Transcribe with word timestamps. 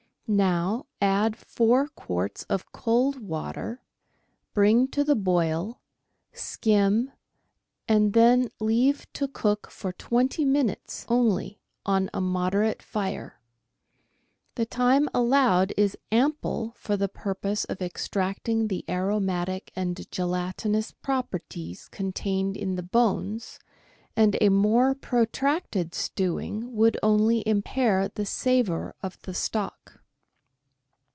Now 0.33 0.85
add 1.01 1.35
four 1.35 1.89
quarts 1.89 2.43
of 2.43 2.71
cold 2.71 3.19
water, 3.19 3.81
bring 4.53 4.87
to 4.87 5.03
the 5.03 5.13
boil, 5.13 5.81
skim, 6.31 7.11
and. 7.85 8.13
then 8.13 8.49
leave 8.61 9.11
to 9.11 9.27
cook 9.27 9.69
for 9.69 9.91
twenty 9.91 10.45
minutes, 10.45 11.05
only, 11.09 11.59
on 11.85 12.09
a 12.13 12.21
moderate 12.21 12.81
fire. 12.81 13.41
The 14.55 14.65
time 14.65 15.09
allowed 15.13 15.73
is 15.75 15.97
ample 16.13 16.75
for 16.77 16.95
the 16.95 17.09
purpose 17.09 17.65
of 17.65 17.81
extracting 17.81 18.69
the 18.69 18.85
aromatic 18.89 19.69
and 19.75 20.09
gelatinous 20.13 20.93
properties 20.93 21.89
contained 21.89 22.55
in 22.55 22.75
the 22.75 22.83
bones, 22.83 23.59
and 24.15 24.37
a 24.39 24.47
more 24.47 24.95
protracted 24.95 25.93
stew 25.93 26.39
ing 26.39 26.73
would 26.73 26.97
only 27.03 27.43
impair 27.45 28.07
the 28.07 28.25
savour 28.25 28.95
of 29.03 29.21
the 29.23 29.33
stock. 29.33 29.97